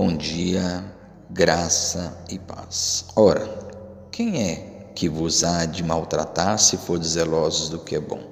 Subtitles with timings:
[0.00, 0.84] Bom dia,
[1.28, 3.06] graça e paz.
[3.16, 3.48] Ora,
[4.12, 8.22] quem é que vos há de maltratar se for zelosos do que é bom?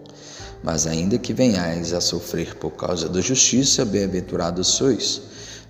[0.63, 5.22] Mas ainda que venhais a sofrer por causa da justiça, bem-aventurados sois.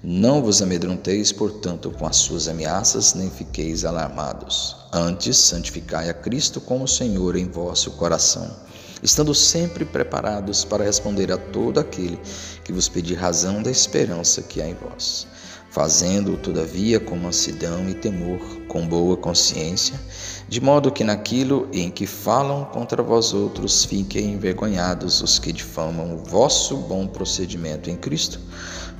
[0.04, 4.76] Não vos amedronteis, portanto, com as suas ameaças, nem fiqueis alarmados.
[4.92, 8.54] Antes, santificai a Cristo como Senhor em vosso coração,
[9.02, 12.20] estando sempre preparados para responder a todo aquele
[12.64, 15.26] que vos pedir razão da esperança que há em vós
[15.76, 20.00] fazendo-o, todavia, com mansidão e temor, com boa consciência,
[20.49, 26.14] de modo que naquilo em que falam contra vós outros fiquem envergonhados os que difamam
[26.14, 28.40] o vosso bom procedimento em Cristo.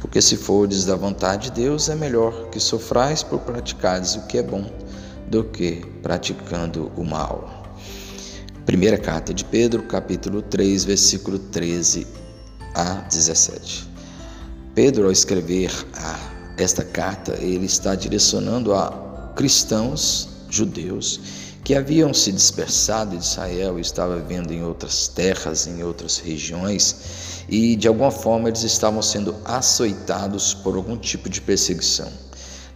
[0.02, 4.37] Porque se fordes da vontade de Deus, é melhor que sofrais por praticares o que
[4.37, 4.71] é bom
[5.30, 7.65] do que praticando o mal.
[8.66, 12.07] Primeira carta de Pedro, capítulo 3, versículo 13
[12.74, 13.88] a 17.
[14.74, 21.21] Pedro, ao escrever a esta carta ele está direcionando a cristãos judeus
[21.63, 27.43] que haviam se dispersado de Israel e estavam vivendo em outras terras, em outras regiões,
[27.48, 32.09] e de alguma forma eles estavam sendo açoitados por algum tipo de perseguição.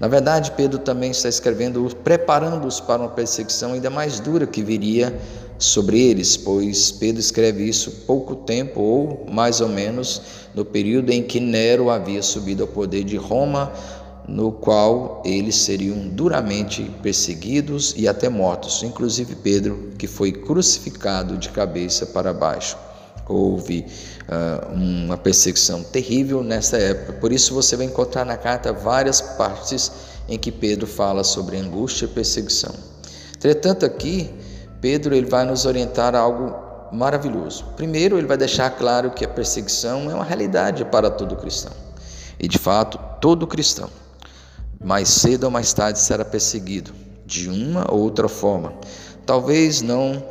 [0.00, 5.14] Na verdade, Pedro também está escrevendo, preparando-os para uma perseguição ainda mais dura que viria
[5.58, 10.22] sobre eles, pois Pedro escreve isso pouco tempo, ou mais ou menos
[10.54, 13.70] no período em que Nero havia subido ao poder de Roma,
[14.26, 21.50] no qual eles seriam duramente perseguidos e até mortos, inclusive Pedro, que foi crucificado de
[21.50, 22.74] cabeça para baixo.
[23.30, 23.86] Houve
[24.28, 29.92] uh, uma perseguição terrível nessa época, por isso você vai encontrar na carta várias partes
[30.28, 32.74] em que Pedro fala sobre angústia e perseguição.
[33.36, 34.30] Entretanto, aqui
[34.80, 36.54] Pedro ele vai nos orientar a algo
[36.92, 37.64] maravilhoso.
[37.76, 41.72] Primeiro, ele vai deixar claro que a perseguição é uma realidade para todo cristão.
[42.38, 43.90] E de fato, todo cristão,
[44.82, 46.92] mais cedo ou mais tarde, será perseguido
[47.26, 48.72] de uma ou outra forma.
[49.26, 50.22] Talvez não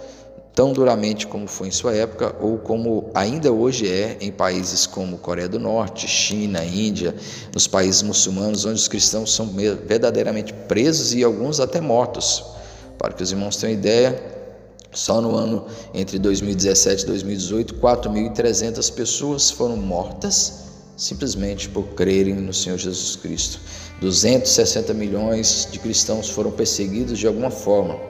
[0.59, 5.17] tão duramente como foi em sua época ou como ainda hoje é em países como
[5.17, 7.15] Coreia do Norte, China, Índia,
[7.53, 9.47] nos países muçulmanos, onde os cristãos são
[9.87, 12.43] verdadeiramente presos e alguns até mortos.
[12.97, 14.21] Para que os irmãos tenham ideia,
[14.91, 20.65] só no ano entre 2017 e 2018, 4.300 pessoas foram mortas
[20.97, 23.61] simplesmente por crerem no Senhor Jesus Cristo.
[24.01, 28.09] 260 milhões de cristãos foram perseguidos de alguma forma.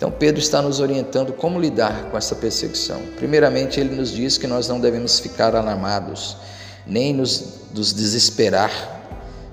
[0.00, 3.02] Então, Pedro está nos orientando como lidar com essa perseguição.
[3.18, 6.38] Primeiramente, ele nos diz que nós não devemos ficar alarmados,
[6.86, 7.44] nem nos,
[7.74, 8.72] nos desesperar.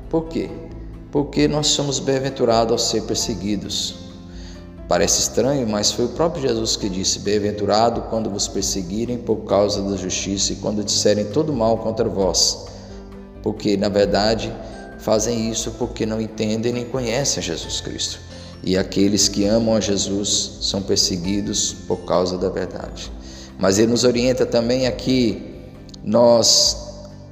[0.10, 0.50] Por quê?
[1.12, 3.96] Porque nós somos bem-aventurados ao ser perseguidos.
[4.88, 9.82] Parece estranho, mas foi o próprio Jesus que disse: Bem-aventurado quando vos perseguirem por causa
[9.82, 12.68] da justiça e quando disserem todo mal contra vós.
[13.44, 14.50] Porque, na verdade,
[14.98, 18.27] fazem isso porque não entendem nem conhecem Jesus Cristo.
[18.64, 23.12] E aqueles que amam a Jesus são perseguidos por causa da verdade.
[23.58, 25.56] Mas ele nos orienta também a que
[26.04, 26.78] nós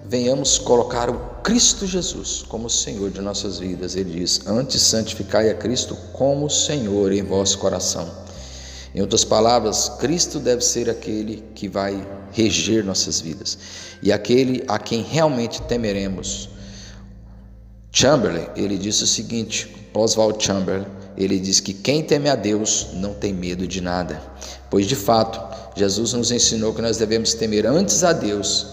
[0.08, 3.96] venhamos colocar o Cristo Jesus como Senhor de nossas vidas.
[3.96, 8.10] Ele diz: Antes santificai a Cristo como Senhor em vosso coração.
[8.94, 13.58] Em outras palavras, Cristo deve ser aquele que vai reger nossas vidas
[14.02, 16.50] e aquele a quem realmente temeremos.
[17.92, 20.86] Chamberlain, ele disse o seguinte, Oswald Chamberlain,
[21.18, 24.22] ele diz que quem teme a Deus não tem medo de nada,
[24.70, 25.42] pois de fato,
[25.76, 28.68] Jesus nos ensinou que nós devemos temer antes a Deus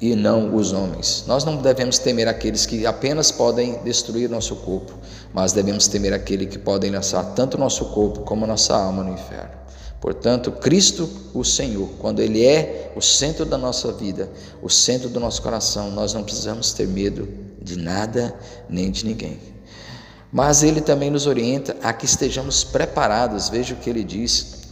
[0.00, 1.24] e não os homens.
[1.26, 4.98] Nós não devemos temer aqueles que apenas podem destruir nosso corpo,
[5.32, 9.62] mas devemos temer aquele que podem lançar tanto nosso corpo como nossa alma no inferno.
[10.00, 14.28] Portanto, Cristo, o Senhor, quando Ele é o centro da nossa vida,
[14.60, 17.28] o centro do nosso coração, nós não precisamos ter medo
[17.62, 18.34] de nada
[18.68, 19.51] nem de ninguém.
[20.32, 23.50] Mas Ele também nos orienta a que estejamos preparados.
[23.50, 24.62] Veja o que Ele diz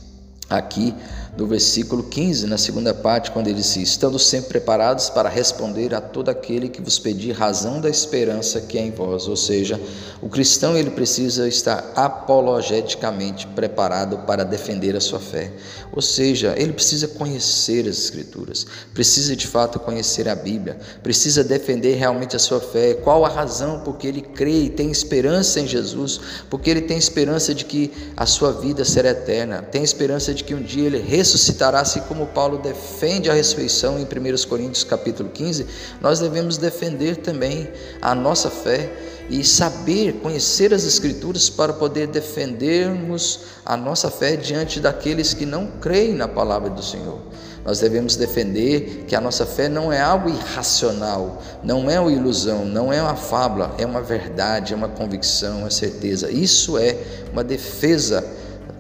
[0.48, 0.94] aqui
[1.36, 6.00] do versículo 15, na segunda parte, quando ele diz: Estando sempre preparados para responder a
[6.00, 9.28] todo aquele que vos pedir razão da esperança que é em vós.
[9.28, 9.81] Ou seja,
[10.20, 15.52] o cristão ele precisa estar apologeticamente preparado para defender a sua fé.
[15.93, 21.94] Ou seja, ele precisa conhecer as Escrituras, precisa de fato conhecer a Bíblia, precisa defender
[21.94, 22.94] realmente a sua fé.
[22.94, 26.20] Qual a razão porque ele crê e tem esperança em Jesus?
[26.49, 30.55] Porque ele tem esperança de que a sua vida será eterna, tem esperança de que
[30.55, 35.67] um dia ele ressuscitará, assim como Paulo defende a ressurreição em 1 Coríntios capítulo 15,
[36.00, 37.69] nós devemos defender também
[38.00, 38.90] a nossa fé
[39.28, 45.67] e saber, conhecer as Escrituras para poder defendermos a nossa fé diante daqueles que não
[45.81, 47.20] creem na palavra do Senhor.
[47.64, 52.64] Nós devemos defender que a nossa fé não é algo irracional, não é uma ilusão,
[52.64, 56.31] não é uma fábula, é uma verdade, é uma convicção, uma certeza.
[56.31, 56.96] Isso é
[57.31, 58.25] uma defesa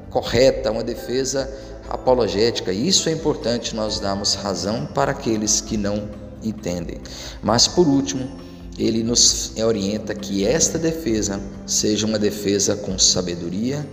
[0.08, 1.48] correta, uma defesa
[1.90, 2.72] apologética.
[2.72, 6.08] Isso é importante nós darmos razão para aqueles que não
[6.42, 6.98] entendem.
[7.42, 8.30] Mas por último,
[8.78, 13.86] ele nos orienta que esta defesa seja uma defesa com sabedoria,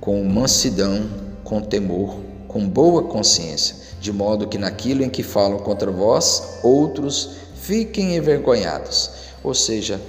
[0.00, 1.06] com mansidão,
[1.44, 2.16] com temor,
[2.48, 9.10] com boa consciência, de modo que naquilo em que falam contra vós, outros fiquem envergonhados.
[9.44, 10.00] Ou seja,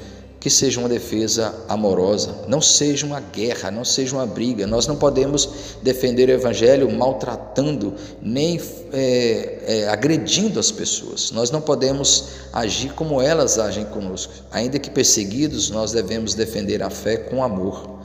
[0.42, 4.66] que seja uma defesa amorosa, não seja uma guerra, não seja uma briga.
[4.66, 5.48] Nós não podemos
[5.84, 8.60] defender o Evangelho maltratando nem
[8.92, 11.30] é, é, agredindo as pessoas.
[11.30, 14.34] Nós não podemos agir como elas agem conosco.
[14.52, 18.02] Ainda que perseguidos, nós devemos defender a fé com amor.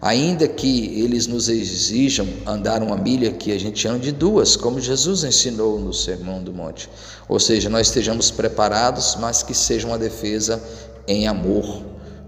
[0.00, 5.24] Ainda que eles nos exijam andar uma milha, que a gente ande duas, como Jesus
[5.24, 6.88] ensinou no Sermão do Monte.
[7.28, 10.62] Ou seja, nós estejamos preparados, mas que seja uma defesa
[11.10, 11.82] em amor,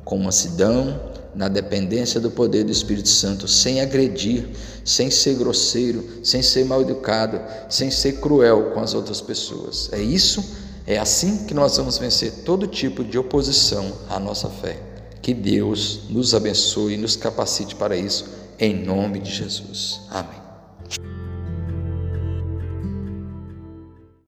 [0.05, 1.01] com mansidão,
[1.35, 4.49] na dependência do poder do Espírito Santo, sem agredir,
[4.85, 9.89] sem ser grosseiro, sem ser mal educado, sem ser cruel com as outras pessoas.
[9.93, 10.45] É isso,
[10.87, 14.77] é assim que nós vamos vencer todo tipo de oposição à nossa fé.
[15.23, 18.27] Que Deus nos abençoe e nos capacite para isso,
[18.59, 20.01] em nome de Jesus.
[20.11, 20.42] Amém.